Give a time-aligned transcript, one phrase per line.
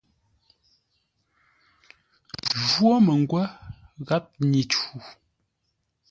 [2.67, 3.45] Jwó məngwə́
[4.07, 4.99] gháp nyi-cuu.